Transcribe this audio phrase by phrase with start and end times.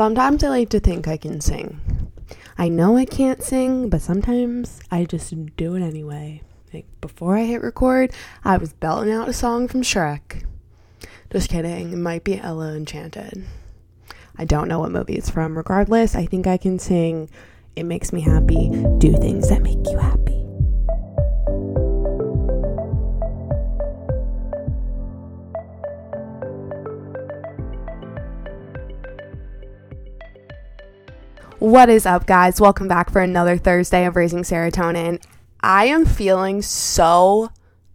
[0.00, 1.78] Sometimes I like to think I can sing.
[2.56, 6.40] I know I can't sing, but sometimes I just do it anyway.
[6.72, 8.10] Like before I hit record,
[8.42, 10.46] I was belting out a song from Shrek.
[11.30, 13.44] Just kidding, it might be Ella Enchanted.
[14.38, 15.54] I don't know what movie it's from.
[15.54, 17.28] Regardless, I think I can sing.
[17.76, 18.70] It makes me happy.
[18.96, 20.39] Do things that make you happy.
[31.60, 32.58] What is up, guys?
[32.58, 35.22] Welcome back for another Thursday of Raising Serotonin.
[35.60, 37.50] I am feeling so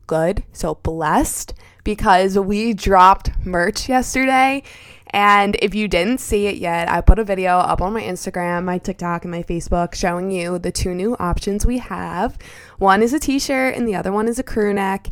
[0.05, 4.61] good, so blessed because we dropped merch yesterday.
[5.09, 8.65] And if you didn't see it yet, I put a video up on my Instagram,
[8.65, 12.37] my TikTok, and my Facebook showing you the two new options we have.
[12.77, 15.07] One is a t shirt, and the other one is a crew neck.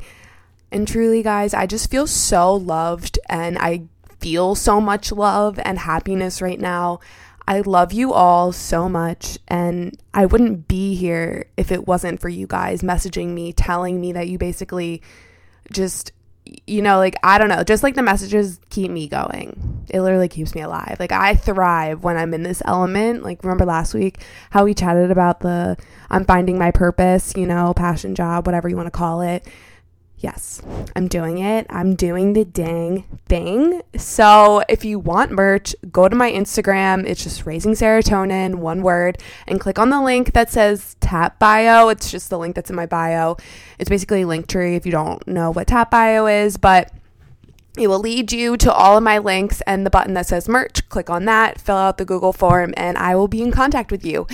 [0.72, 3.86] And truly, guys, I just feel so loved and I
[4.20, 7.00] feel so much love and happiness right now.
[7.48, 12.30] I love you all so much, and I wouldn't be here if it wasn't for
[12.30, 15.02] you guys messaging me, telling me that you basically
[15.72, 16.14] just,
[16.66, 19.86] you know, like, I don't know, just like the messages keep me going.
[19.90, 20.96] It literally keeps me alive.
[21.00, 23.24] Like, I thrive when I'm in this element.
[23.24, 24.20] Like, remember last week
[24.52, 25.78] how we chatted about the
[26.10, 29.46] I'm finding my purpose, you know, passion job, whatever you want to call it.
[30.24, 30.62] Yes,
[30.96, 31.68] I'm doing it.
[31.70, 33.82] I'm doing the dang thing.
[33.98, 37.06] So if you want merch, go to my Instagram.
[37.06, 41.90] It's just raising serotonin, one word, and click on the link that says tap bio.
[41.90, 43.36] It's just the link that's in my bio.
[43.78, 46.90] It's basically Linktree if you don't know what tap bio is, but
[47.78, 50.88] it will lead you to all of my links and the button that says merch.
[50.88, 54.06] Click on that, fill out the Google form, and I will be in contact with
[54.06, 54.26] you.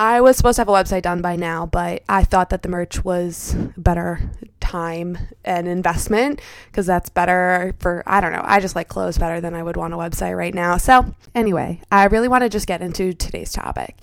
[0.00, 2.70] I was supposed to have a website done by now, but I thought that the
[2.70, 8.74] merch was better time and investment because that's better for, I don't know, I just
[8.74, 10.78] like clothes better than I would want a website right now.
[10.78, 13.94] So, anyway, I really want to just get into today's topic.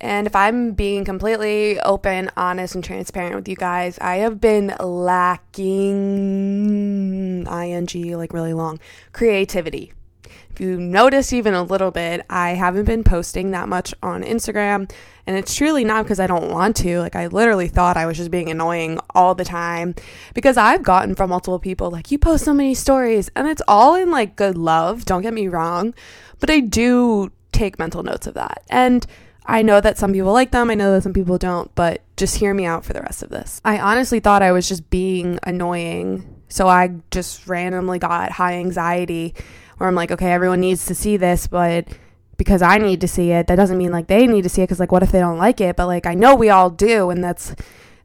[0.00, 4.74] And if I'm being completely open, honest, and transparent with you guys, I have been
[4.80, 5.86] lacking
[7.46, 8.80] ing like really long
[9.12, 9.92] creativity
[10.58, 14.90] if you notice even a little bit, I haven't been posting that much on Instagram.
[15.24, 16.98] And it's truly not because I don't want to.
[16.98, 19.94] Like, I literally thought I was just being annoying all the time
[20.34, 23.30] because I've gotten from multiple people, like, you post so many stories.
[23.36, 25.04] And it's all in like good love.
[25.04, 25.94] Don't get me wrong.
[26.40, 28.64] But I do take mental notes of that.
[28.68, 29.06] And
[29.46, 30.70] I know that some people like them.
[30.70, 31.72] I know that some people don't.
[31.76, 33.60] But just hear me out for the rest of this.
[33.64, 36.34] I honestly thought I was just being annoying.
[36.48, 39.36] So I just randomly got high anxiety
[39.78, 41.88] where I'm like, okay, everyone needs to see this, but
[42.36, 44.66] because I need to see it, that doesn't mean like they need to see it
[44.66, 45.76] because like what if they don't like it?
[45.76, 47.54] But like I know we all do, and that's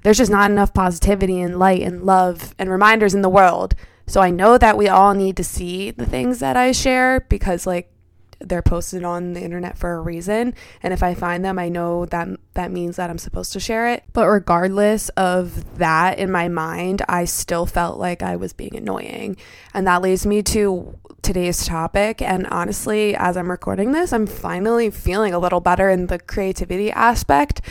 [0.03, 3.75] there's just not enough positivity and light and love and reminders in the world.
[4.07, 7.65] So I know that we all need to see the things that I share because
[7.65, 7.92] like
[8.43, 12.05] they're posted on the internet for a reason and if i find them i know
[12.05, 14.03] that that means that i'm supposed to share it.
[14.13, 19.37] But regardless of that in my mind i still felt like i was being annoying.
[19.73, 22.21] And that leads me to today's topic.
[22.21, 26.91] And honestly as i'm recording this i'm finally feeling a little better in the creativity
[26.91, 27.61] aspect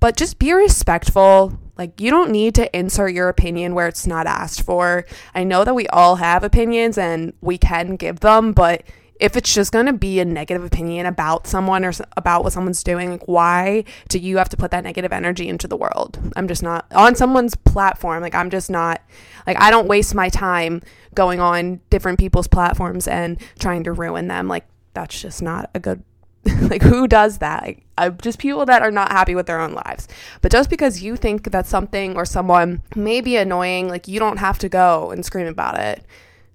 [0.00, 1.58] but just be respectful.
[1.76, 5.06] Like, you don't need to insert your opinion where it's not asked for.
[5.34, 8.82] I know that we all have opinions and we can give them, but
[9.20, 12.82] if it's just going to be a negative opinion about someone or about what someone's
[12.82, 16.18] doing, like why do you have to put that negative energy into the world?
[16.36, 18.22] I'm just not on someone's platform.
[18.22, 19.02] Like I'm just not
[19.46, 20.80] like I don't waste my time
[21.14, 24.48] going on different people's platforms and trying to ruin them.
[24.48, 26.02] Like that's just not a good
[26.62, 27.62] like who does that
[27.98, 30.08] like just people that are not happy with their own lives
[30.40, 34.38] but just because you think that something or someone may be annoying like you don't
[34.38, 36.04] have to go and scream about it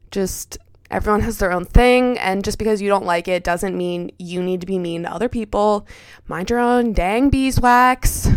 [0.10, 0.58] just
[0.92, 4.42] Everyone has their own thing, and just because you don't like it doesn't mean you
[4.44, 5.88] need to be mean to other people.
[6.28, 8.30] Mind your own dang beeswax.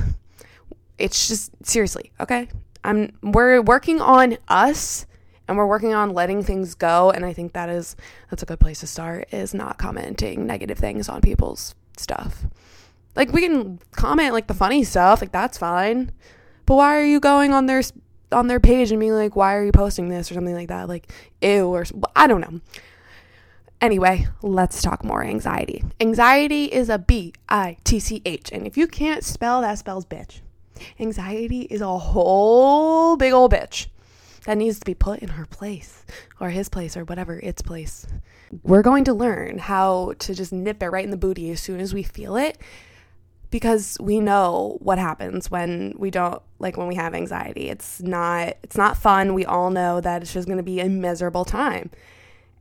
[0.96, 2.48] It's just seriously, okay?
[2.84, 5.06] I'm we're working on us
[5.48, 7.96] and we're working on letting things go and I think that is
[8.30, 12.44] that's a good place to start is not commenting negative things on people's stuff.
[13.16, 16.12] Like we can comment like the funny stuff, like that's fine.
[16.66, 17.82] But why are you going on their
[18.30, 20.86] on their page and being like, why are you posting this or something like that?
[20.86, 21.10] Like,
[21.40, 22.60] ew, or I don't know.
[23.80, 25.82] Anyway, let's talk more anxiety.
[26.00, 28.50] Anxiety is a B I T C H.
[28.52, 30.40] And if you can't spell, that spells bitch.
[31.00, 33.86] Anxiety is a whole big old bitch
[34.48, 36.06] that needs to be put in her place
[36.40, 38.06] or his place or whatever its place.
[38.62, 41.80] We're going to learn how to just nip it right in the booty as soon
[41.80, 42.56] as we feel it
[43.50, 47.68] because we know what happens when we don't like when we have anxiety.
[47.68, 49.34] It's not it's not fun.
[49.34, 51.90] We all know that it's just going to be a miserable time.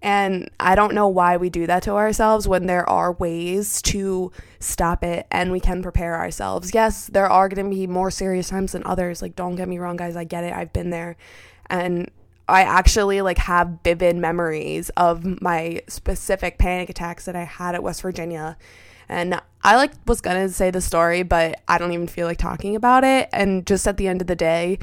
[0.01, 4.33] And I don't know why we do that to ourselves when there are ways to
[4.59, 6.73] stop it and we can prepare ourselves.
[6.73, 9.21] Yes, there are going to be more serious times than others.
[9.21, 10.51] Like don't get me wrong guys, I get it.
[10.51, 11.15] I've been there.
[11.69, 12.09] And
[12.47, 17.83] I actually like have vivid memories of my specific panic attacks that I had at
[17.83, 18.57] West Virginia.
[19.09, 22.75] And I like was gonna say the story, but I don't even feel like talking
[22.75, 23.29] about it.
[23.33, 24.79] And just at the end of the day,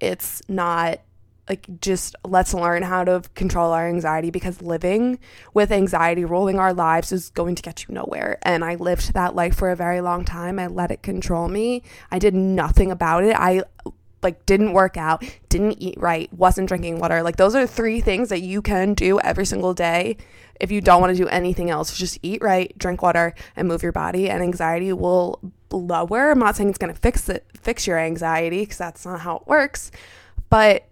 [0.00, 1.00] it's not
[1.48, 5.18] like just let's learn how to control our anxiety because living
[5.52, 8.38] with anxiety ruling our lives is going to get you nowhere.
[8.42, 10.60] And i lived that life for a very long time.
[10.60, 11.82] I let it control me.
[12.10, 13.34] I did nothing about it.
[13.36, 13.62] I
[14.22, 18.28] like didn't work out didn't eat right wasn't drinking water like those are three things
[18.28, 20.16] that you can do every single day
[20.60, 23.82] if you don't want to do anything else, just eat right, drink water, and move
[23.82, 25.40] your body, and anxiety will
[25.72, 26.30] lower.
[26.30, 29.36] I'm not saying it's going to fix it, fix your anxiety, because that's not how
[29.36, 29.90] it works,
[30.50, 30.86] but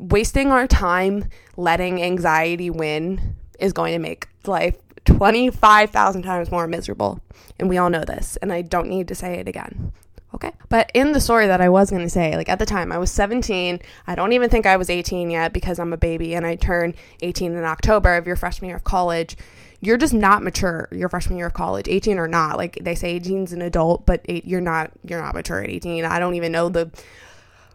[0.00, 7.20] wasting our time letting anxiety win is going to make life 25,000 times more miserable.
[7.60, 9.92] And we all know this, and I don't need to say it again.
[10.34, 10.50] Okay.
[10.68, 12.98] But in the story that I was going to say, like at the time I
[12.98, 16.44] was 17, I don't even think I was 18 yet because I'm a baby and
[16.44, 19.36] I turn 18 in October of your freshman year of college.
[19.80, 22.56] You're just not mature your freshman year of college, 18 or not.
[22.56, 26.04] Like they say 18 is an adult, but you're not you're not mature at 18.
[26.04, 26.90] I don't even know the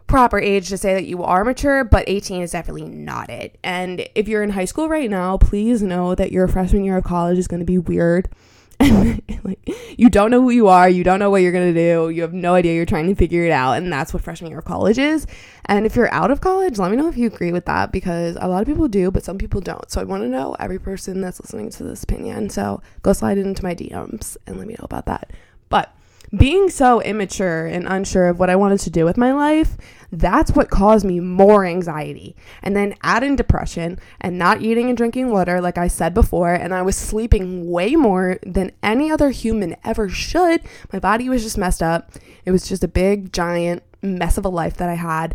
[0.06, 3.56] proper age to say that you are mature, but 18 is definitely not it.
[3.62, 7.04] And if you're in high school right now, please know that your freshman year of
[7.04, 8.28] college is going to be weird
[9.44, 9.60] like
[9.98, 12.32] you don't know who you are, you don't know what you're gonna do, you have
[12.32, 14.98] no idea, you're trying to figure it out, and that's what freshman year of college
[14.98, 15.26] is.
[15.66, 18.36] And if you're out of college, let me know if you agree with that because
[18.40, 19.90] a lot of people do, but some people don't.
[19.90, 22.48] So I want to know every person that's listening to this opinion.
[22.50, 25.30] So go slide into my DMs and let me know about that.
[25.68, 25.94] But
[26.36, 29.76] being so immature and unsure of what I wanted to do with my life,
[30.12, 32.36] that's what caused me more anxiety.
[32.62, 36.54] And then add in depression and not eating and drinking water, like I said before,
[36.54, 40.62] and I was sleeping way more than any other human ever should.
[40.92, 42.12] My body was just messed up.
[42.44, 45.34] It was just a big, giant mess of a life that I had.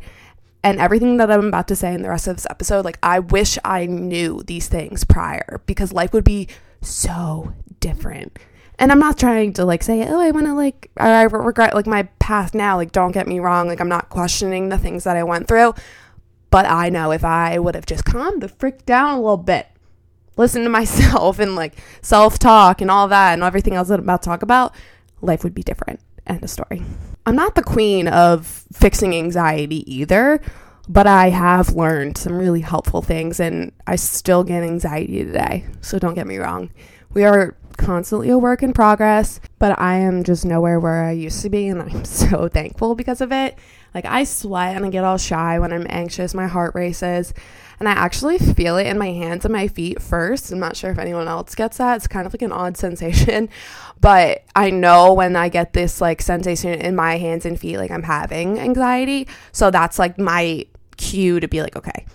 [0.64, 3.20] And everything that I'm about to say in the rest of this episode, like, I
[3.20, 6.48] wish I knew these things prior because life would be
[6.82, 8.40] so different
[8.78, 11.88] and I'm not trying to like say, oh, I want to like, I regret like
[11.88, 12.76] my past now.
[12.76, 13.68] Like, don't get me wrong.
[13.68, 15.74] Like, I'm not questioning the things that I went through.
[16.50, 19.68] But I know if I would have just calmed the frick down a little bit,
[20.38, 24.06] listen to myself and like self talk and all that and everything else that I'm
[24.06, 24.76] about to talk about,
[25.22, 26.00] life would be different.
[26.28, 26.84] End of story.
[27.26, 30.42] I'm not the queen of fixing anxiety either,
[30.88, 35.66] but I have learned some really helpful things and I still get anxiety today.
[35.82, 36.72] So don't get me wrong.
[37.14, 37.56] We are
[37.86, 41.68] constantly a work in progress, but I am just nowhere where I used to be,
[41.68, 43.58] and I'm so thankful because of it.
[43.94, 47.34] Like, I sweat and I get all shy when I'm anxious, my heart races,
[47.80, 50.52] and I actually feel it in my hands and my feet first.
[50.52, 51.98] I'm not sure if anyone else gets that.
[51.98, 53.50] It's kind of like an odd sensation,
[54.02, 57.92] but I know when I get this like sensation in my hands and feet, like
[57.92, 59.28] I'm having anxiety.
[59.52, 60.66] So that's like my
[60.98, 62.06] cue to be like, okay,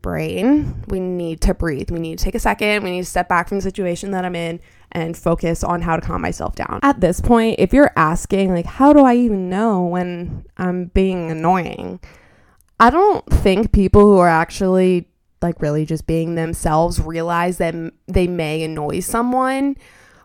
[0.00, 1.90] brain, we need to breathe.
[1.90, 2.84] We need to take a second.
[2.84, 4.60] We need to step back from the situation that I'm in
[4.92, 6.80] and focus on how to calm myself down.
[6.82, 11.30] At this point, if you're asking, like, how do I even know when I'm being
[11.30, 12.00] annoying?
[12.78, 15.06] I don't think people who are actually
[15.42, 17.74] like really just being themselves realize that
[18.06, 19.76] they may annoy someone,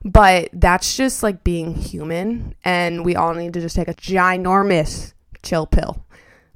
[0.03, 2.55] but that's just like being human.
[2.63, 6.05] And we all need to just take a ginormous chill pill.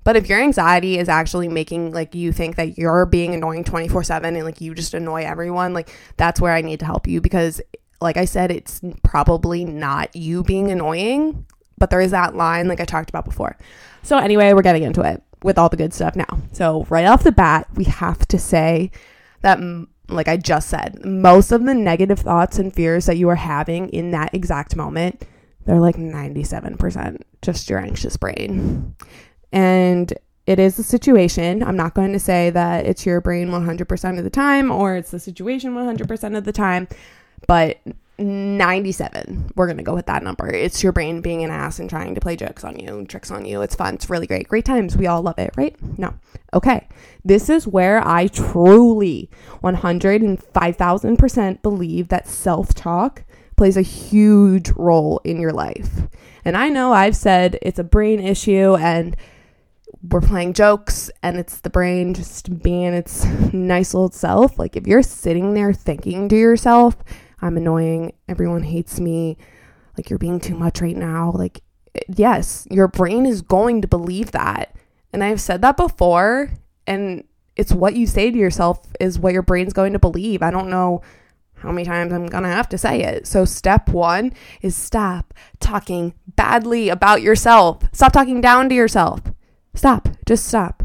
[0.04, 4.04] But if your anxiety is actually making like you think that you're being annoying 24
[4.04, 7.22] 7 and like you just annoy everyone, like that's where I need to help you
[7.22, 7.62] because
[8.02, 11.46] like I said, it's probably not you being annoying,
[11.78, 13.58] but there is that line like I talked about before.
[14.04, 16.40] So, anyway, we're getting into it with all the good stuff now.
[16.52, 18.92] So, right off the bat, we have to say
[19.42, 19.60] that
[20.10, 23.90] like I just said, most of the negative thoughts and fears that you are having
[23.90, 25.24] in that exact moment,
[25.66, 28.96] they're like 97% just your anxious brain.
[29.52, 30.12] And
[30.46, 31.64] it is a situation.
[31.64, 35.12] I'm not going to say that it's your brain 100% of the time or it's
[35.12, 36.88] the situation 100% of the time,
[37.48, 37.80] but
[38.20, 39.54] 97.
[39.56, 40.48] We're to go with that number.
[40.48, 43.32] It's your brain being an ass and trying to play jokes on you and tricks
[43.32, 43.62] on you.
[43.62, 43.96] It's fun.
[43.96, 44.48] It's really great.
[44.50, 44.98] Great times.
[44.98, 45.76] We all love it, right?
[45.98, 46.14] No.
[46.54, 46.88] Okay.
[47.24, 49.30] This is where I truly
[49.64, 53.24] 105,000% believe that self talk
[53.56, 56.08] plays a huge role in your life.
[56.46, 59.16] And I know I've said it's a brain issue and
[60.10, 64.58] we're playing jokes and it's the brain just being its nice old self.
[64.58, 66.96] Like if you're sitting there thinking to yourself,
[67.42, 69.38] I'm annoying, everyone hates me,
[69.98, 71.62] like you're being too much right now, like
[72.08, 74.76] yes, your brain is going to believe that.
[75.12, 76.52] And I've said that before
[76.86, 77.24] and
[77.56, 80.42] it's what you say to yourself is what your brain's going to believe.
[80.42, 81.02] I don't know
[81.56, 83.28] how many times I'm going to have to say it.
[83.28, 84.32] So, step one
[84.62, 87.84] is stop talking badly about yourself.
[87.92, 89.22] Stop talking down to yourself.
[89.76, 90.08] Stop.
[90.26, 90.79] Just stop.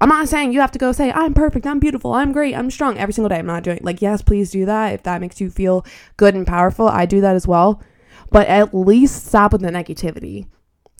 [0.00, 2.70] I'm not saying you have to go say, I'm perfect, I'm beautiful, I'm great, I'm
[2.70, 3.38] strong every single day.
[3.38, 5.84] I'm not doing like, yes, please do that if that makes you feel
[6.16, 6.88] good and powerful.
[6.88, 7.82] I do that as well.
[8.30, 10.46] But at least stop with the negativity.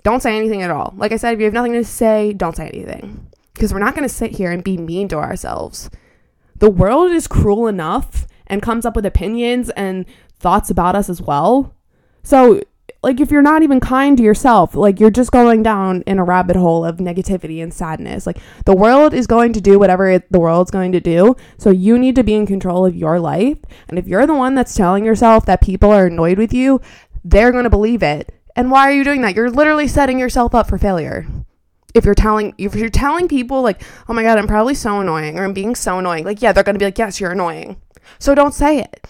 [0.02, 0.92] Don't say anything at all.
[0.97, 3.26] Like I said, if you have nothing to say, don't say anything.
[3.54, 5.90] Because we're not going to sit here and be mean to ourselves.
[6.57, 10.04] The world is cruel enough and comes up with opinions and
[10.38, 11.75] thoughts about us as well.
[12.23, 12.62] So
[13.02, 16.25] like if you're not even kind to yourself, like you're just going down in a
[16.25, 18.26] rabbit hole of negativity and sadness.
[18.26, 21.35] Like the world is going to do whatever it, the world's going to do.
[21.57, 23.59] So you need to be in control of your life.
[23.88, 26.80] And if you're the one that's telling yourself that people are annoyed with you,
[27.25, 28.35] they're going to believe it.
[28.54, 29.35] And why are you doing that?
[29.35, 31.26] You're literally setting yourself up for failure.
[31.95, 35.37] If you're telling if you're telling people like, "Oh my god, I'm probably so annoying,"
[35.37, 37.80] or "I'm being so annoying." Like, yeah, they're going to be like, "Yes, you're annoying."
[38.21, 39.09] So don't say it.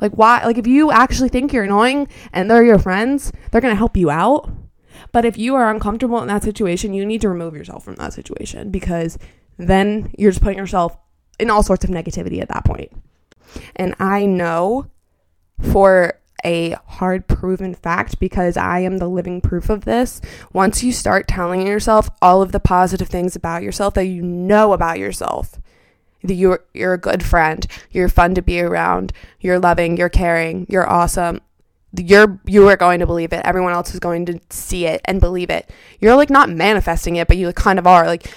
[0.00, 3.74] Like why like if you actually think you're annoying and they're your friends, they're going
[3.74, 4.50] to help you out.
[5.12, 8.12] But if you are uncomfortable in that situation, you need to remove yourself from that
[8.12, 9.18] situation because
[9.56, 10.96] then you're just putting yourself
[11.38, 12.92] in all sorts of negativity at that point.
[13.76, 14.86] And I know
[15.72, 20.20] for a hard proven fact because I am the living proof of this.
[20.52, 24.72] Once you start telling yourself all of the positive things about yourself that you know
[24.72, 25.60] about yourself,
[26.22, 27.66] you're you're a good friend.
[27.90, 29.12] You're fun to be around.
[29.40, 29.96] You're loving.
[29.96, 30.66] You're caring.
[30.68, 31.40] You're awesome.
[31.96, 33.42] You're you are going to believe it.
[33.44, 35.70] Everyone else is going to see it and believe it.
[36.00, 38.06] You're like not manifesting it, but you kind of are.
[38.06, 38.32] Like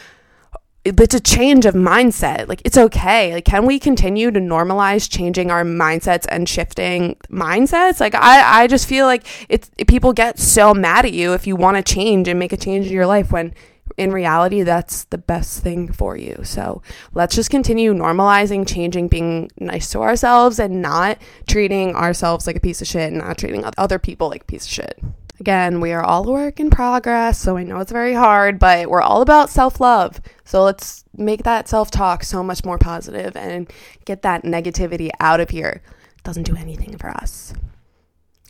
[0.86, 2.48] it's a change of mindset.
[2.48, 3.34] Like it's okay.
[3.34, 8.00] Like can we continue to normalize changing our mindsets and shifting mindsets?
[8.00, 11.56] Like I I just feel like it's people get so mad at you if you
[11.56, 13.54] want to change and make a change in your life when
[13.98, 16.40] in reality, that's the best thing for you.
[16.44, 16.82] So
[17.14, 22.62] let's just continue normalizing, changing, being nice to ourselves, and not treating ourselves like a
[22.62, 25.00] piece of shit and not treating other people like a piece of shit.
[25.40, 28.90] Again, we are all a work in progress, so I know it's very hard, but
[28.90, 30.22] we're all about self love.
[30.46, 33.72] So let's make that self talk so much more positive and
[34.06, 35.82] get that negativity out of here.
[36.18, 37.54] It doesn't do anything for us.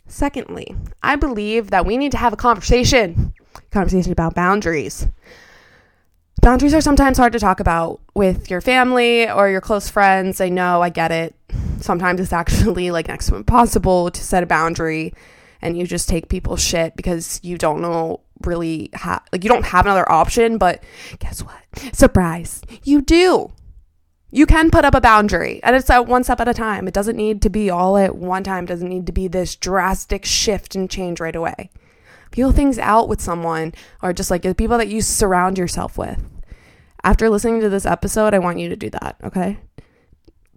[0.06, 3.32] Secondly, I believe that we need to have a conversation
[3.70, 5.06] conversation about boundaries.
[6.40, 10.40] Boundaries are sometimes hard to talk about with your family or your close friends.
[10.40, 11.34] I know, I get it.
[11.80, 15.14] Sometimes it's actually like next to impossible to set a boundary
[15.62, 19.64] and you just take people's shit because you don't know really have like you don't
[19.64, 20.82] have another option, but
[21.18, 21.94] guess what?
[21.94, 22.60] Surprise.
[22.82, 23.52] You do.
[24.30, 26.86] You can put up a boundary and it's at one step at a time.
[26.86, 28.64] It doesn't need to be all at one time.
[28.64, 31.70] It doesn't need to be this drastic shift and change right away
[32.34, 33.72] feel things out with someone
[34.02, 36.20] or just like the people that you surround yourself with.
[37.04, 39.58] After listening to this episode, I want you to do that, okay?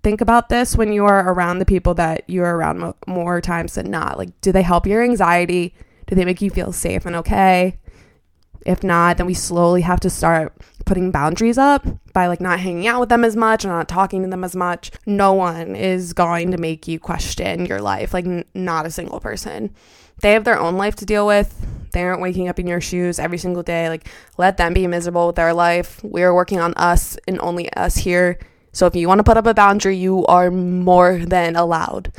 [0.02, 3.76] Think about this when you are around the people that you're around mo- more times
[3.76, 4.18] than not.
[4.18, 5.76] Like, do they help your anxiety?
[6.08, 7.78] Do they make you feel safe and okay?
[8.66, 10.54] If not, then we slowly have to start
[10.86, 14.24] putting boundaries up by like not hanging out with them as much or not talking
[14.24, 14.92] to them as much.
[15.06, 19.20] No one is going to make you question your life, like, n- not a single
[19.20, 19.76] person.
[20.22, 21.54] They have their own life to deal with.
[21.92, 23.90] They aren't waking up in your shoes every single day.
[23.90, 24.08] Like,
[24.38, 26.00] let them be miserable with their life.
[26.04, 28.40] We're working on us and only us here.
[28.72, 32.14] So if you want to put up a boundary, you are more than allowed.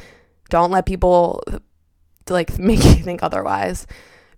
[0.50, 1.43] Don't let people
[2.28, 3.87] like make you think otherwise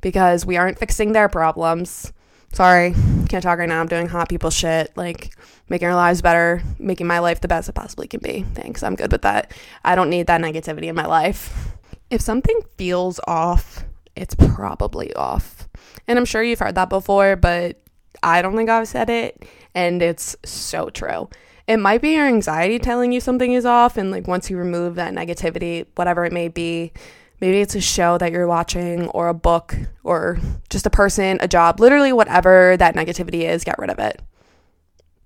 [0.00, 2.12] because we aren't fixing their problems.
[2.52, 2.94] Sorry,
[3.28, 3.80] can't talk right now.
[3.80, 5.34] I'm doing hot people shit, like
[5.68, 8.44] making our lives better, making my life the best it possibly can be.
[8.54, 8.82] Thanks.
[8.82, 9.52] I'm good with that.
[9.84, 11.70] I don't need that negativity in my life
[12.10, 13.84] if something feels off,
[14.16, 15.68] it's probably off.
[16.06, 17.80] And I'm sure you've heard that before, but
[18.22, 19.44] I don't think I've said it.
[19.74, 21.28] And it's so true.
[21.70, 23.96] it might be your anxiety telling you something is off.
[23.96, 26.92] And like once you remove that negativity, whatever it may be,
[27.40, 31.46] maybe it's a show that you're watching or a book or just a person, a
[31.46, 34.20] job, literally whatever that negativity is, get rid of it.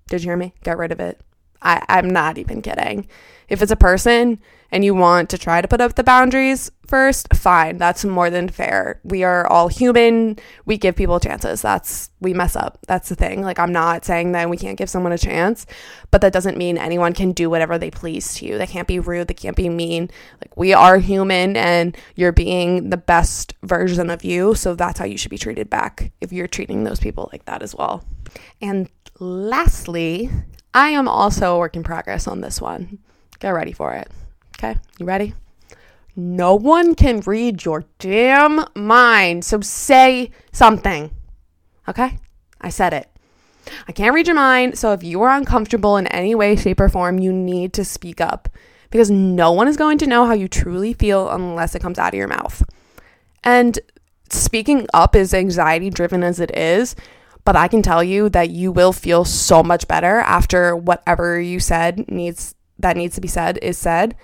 [0.07, 0.53] Did you hear me?
[0.63, 1.19] Get rid of it.
[1.63, 3.07] I, I'm not even kidding.
[3.49, 4.39] If it's a person
[4.71, 7.77] and you want to try to put up the boundaries first, fine.
[7.77, 8.99] That's more than fair.
[9.03, 10.37] We are all human.
[10.65, 11.61] We give people chances.
[11.61, 12.79] That's, we mess up.
[12.87, 13.41] That's the thing.
[13.41, 15.65] Like, I'm not saying that we can't give someone a chance,
[16.11, 18.57] but that doesn't mean anyone can do whatever they please to you.
[18.57, 19.27] They can't be rude.
[19.27, 20.09] They can't be mean.
[20.41, 24.55] Like, we are human and you're being the best version of you.
[24.55, 27.61] So that's how you should be treated back if you're treating those people like that
[27.61, 28.03] as well.
[28.61, 30.29] And lastly,
[30.73, 32.99] I am also a work in progress on this one.
[33.39, 34.09] Get ready for it.
[34.65, 35.33] Okay, you ready?
[36.15, 41.11] No one can read your damn mind, so say something.
[41.87, 42.17] Okay?
[42.61, 43.09] I said it.
[43.87, 46.89] I can't read your mind, so if you are uncomfortable in any way, shape, or
[46.89, 48.49] form, you need to speak up
[48.89, 52.13] because no one is going to know how you truly feel unless it comes out
[52.13, 52.63] of your mouth.
[53.43, 53.77] And
[54.31, 56.95] speaking up is anxiety driven as it is,
[57.43, 61.59] but I can tell you that you will feel so much better after whatever you
[61.59, 64.15] said needs that needs to be said is said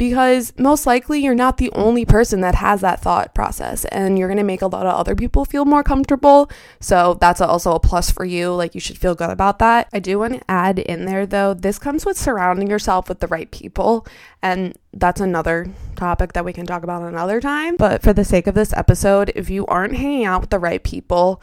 [0.00, 4.28] because most likely you're not the only person that has that thought process and you're
[4.28, 6.50] going to make a lot of other people feel more comfortable.
[6.80, 8.54] So that's also a plus for you.
[8.54, 9.90] Like you should feel good about that.
[9.92, 13.26] I do want to add in there though, this comes with surrounding yourself with the
[13.26, 14.06] right people.
[14.40, 17.76] And that's another topic that we can talk about another time.
[17.76, 20.82] But for the sake of this episode, if you aren't hanging out with the right
[20.82, 21.42] people,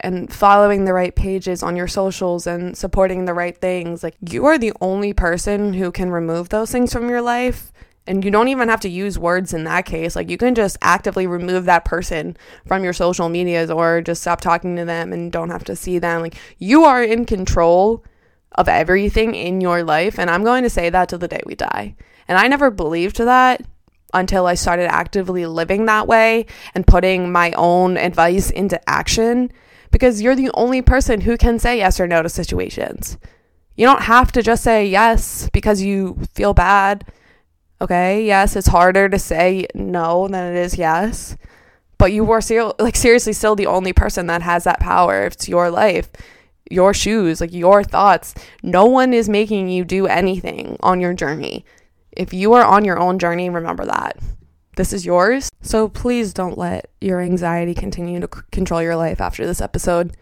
[0.00, 4.02] and following the right pages on your socials and supporting the right things.
[4.02, 7.72] Like, you are the only person who can remove those things from your life.
[8.06, 10.14] And you don't even have to use words in that case.
[10.14, 14.42] Like, you can just actively remove that person from your social medias or just stop
[14.42, 16.20] talking to them and don't have to see them.
[16.20, 18.04] Like, you are in control
[18.52, 20.18] of everything in your life.
[20.18, 21.96] And I'm going to say that to the day we die.
[22.28, 23.62] And I never believed that
[24.12, 29.50] until I started actively living that way and putting my own advice into action
[29.90, 33.18] because you're the only person who can say yes or no to situations.
[33.76, 37.04] You don't have to just say yes because you feel bad.
[37.80, 41.36] Okay, yes, it's harder to say no than it is yes.
[41.98, 45.26] But you are still like seriously still the only person that has that power.
[45.26, 46.10] It's your life,
[46.70, 48.34] your shoes, like your thoughts.
[48.62, 51.64] No one is making you do anything on your journey.
[52.12, 54.18] If you are on your own journey, remember that
[54.76, 55.50] this is yours.
[55.62, 60.16] So please don't let your anxiety continue to c- control your life after this episode.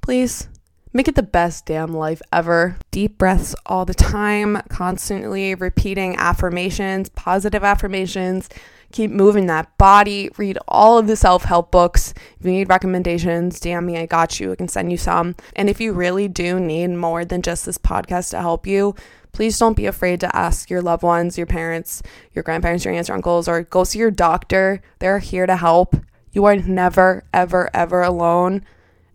[0.00, 0.48] Please
[0.92, 2.76] make it the best damn life ever.
[2.90, 8.48] Deep breaths all the time, constantly repeating affirmations, positive affirmations.
[8.90, 10.30] Keep moving that body.
[10.38, 12.14] Read all of the self help books.
[12.40, 13.98] If you need recommendations, DM me.
[13.98, 14.52] I got you.
[14.52, 15.34] I can send you some.
[15.54, 18.94] And if you really do need more than just this podcast to help you,
[19.32, 23.08] please don't be afraid to ask your loved ones, your parents, your grandparents, your aunts,
[23.08, 24.80] your uncles, or go see your doctor.
[25.00, 25.94] They're here to help.
[26.32, 28.64] You are never, ever, ever alone.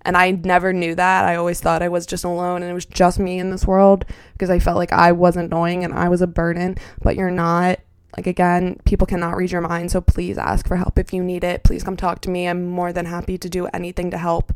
[0.06, 1.26] And I never knew that.
[1.26, 4.06] I always thought I was just alone and it was just me in this world
[4.34, 7.80] because I felt like I was annoying and I was a burden, but you're not.
[8.16, 9.92] Like, again, people cannot read your mind.
[9.92, 11.64] So please ask for help if you need it.
[11.64, 12.48] Please come talk to me.
[12.48, 14.54] I'm more than happy to do anything to help.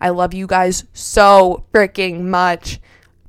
[0.00, 2.80] I love you guys so freaking much.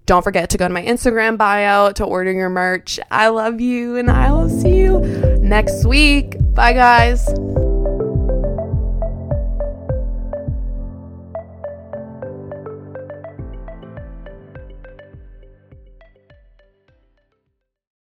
[0.06, 3.00] Don't forget to go to my Instagram bio to order your merch.
[3.10, 5.00] I love you and I will see you
[5.40, 6.36] next week.
[6.54, 7.71] Bye, guys.